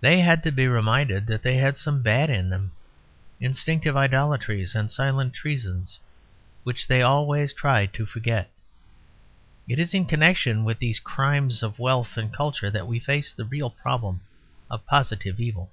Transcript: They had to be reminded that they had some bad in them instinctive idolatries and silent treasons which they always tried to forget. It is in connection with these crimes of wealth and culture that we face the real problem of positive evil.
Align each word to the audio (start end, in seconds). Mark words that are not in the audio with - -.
They 0.00 0.18
had 0.22 0.42
to 0.42 0.50
be 0.50 0.66
reminded 0.66 1.28
that 1.28 1.44
they 1.44 1.56
had 1.58 1.76
some 1.76 2.02
bad 2.02 2.30
in 2.30 2.50
them 2.50 2.72
instinctive 3.38 3.96
idolatries 3.96 4.74
and 4.74 4.90
silent 4.90 5.34
treasons 5.34 6.00
which 6.64 6.88
they 6.88 7.00
always 7.00 7.52
tried 7.52 7.92
to 7.92 8.04
forget. 8.04 8.50
It 9.68 9.78
is 9.78 9.94
in 9.94 10.06
connection 10.06 10.64
with 10.64 10.80
these 10.80 10.98
crimes 10.98 11.62
of 11.62 11.78
wealth 11.78 12.16
and 12.16 12.34
culture 12.34 12.72
that 12.72 12.88
we 12.88 12.98
face 12.98 13.32
the 13.32 13.44
real 13.44 13.70
problem 13.70 14.22
of 14.68 14.84
positive 14.84 15.38
evil. 15.38 15.70